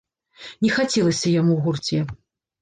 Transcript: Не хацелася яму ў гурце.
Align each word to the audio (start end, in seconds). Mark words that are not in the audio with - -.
Не 0.65 0.71
хацелася 0.77 1.35
яму 1.41 1.53
ў 1.59 1.67
гурце. 1.67 1.99